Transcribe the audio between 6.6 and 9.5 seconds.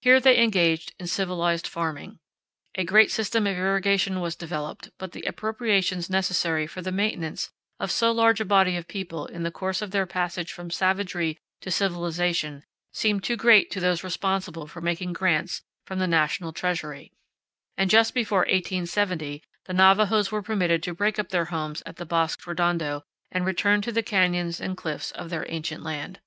for the maintenance of so large a body of people in the